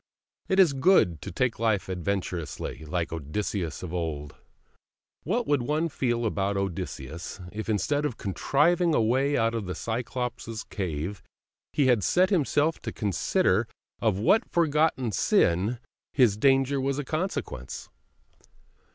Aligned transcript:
It 0.49 0.59
is 0.59 0.73
good 0.73 1.21
to 1.21 1.31
take 1.31 1.59
life 1.59 1.87
adventurously, 1.87 2.85
like 2.85 3.13
Odysseus 3.13 3.83
of 3.83 3.93
old. 3.93 4.33
What 5.21 5.45
would 5.45 5.61
one 5.61 5.89
feel 5.89 6.25
about 6.25 6.57
Odysseus 6.57 7.39
if, 7.51 7.69
instead 7.69 8.03
of 8.03 8.17
contriving 8.17 8.95
a 8.95 8.99
way 8.99 9.37
out 9.37 9.53
of 9.53 9.67
the 9.67 9.75
Cyclops' 9.75 10.63
cave, 10.63 11.21
he 11.71 11.85
had 11.85 12.03
set 12.03 12.31
himself 12.31 12.81
to 12.81 12.91
consider 12.91 13.67
of 14.01 14.17
what 14.17 14.49
forgotten 14.49 15.11
sin 15.11 15.77
his 16.11 16.35
danger 16.35 16.81
was 16.81 16.97
the 16.97 17.03
consequence? 17.05 17.87